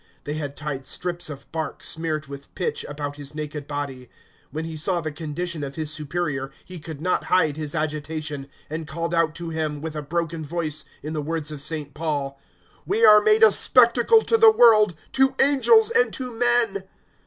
They 0.23 0.33
had 0.33 0.57
tied 0.57 0.87
strips 0.87 1.29
of 1.29 1.45
bark, 1.51 1.83
smeared 1.83 2.25
with 2.25 2.55
pitch, 2.55 2.83
about 2.89 3.17
his 3.17 3.35
naked 3.35 3.67
body. 3.67 4.09
When 4.49 4.65
he 4.65 4.75
saw 4.75 4.99
the 4.99 5.11
condition 5.11 5.63
of 5.63 5.75
his 5.75 5.91
Superior, 5.93 6.49
he 6.65 6.79
could 6.79 7.01
not 7.03 7.25
hide 7.25 7.55
his 7.55 7.75
agitation, 7.75 8.47
and 8.67 8.87
called 8.87 9.13
out 9.13 9.35
to 9.35 9.49
him, 9.51 9.79
with 9.79 9.95
a 9.95 10.01
broken 10.01 10.43
voice, 10.43 10.85
in 11.03 11.13
the 11.13 11.21
words 11.21 11.51
of 11.51 11.61
Saint 11.61 11.93
Paul, 11.93 12.41
"We 12.83 13.05
are 13.05 13.21
made 13.21 13.43
a 13.43 13.51
spectacle 13.51 14.23
to 14.23 14.39
the 14.39 14.49
world, 14.51 14.95
to 15.11 15.35
angels, 15.39 15.91
and 15.91 16.11
to 16.13 16.31
men." 16.31 16.85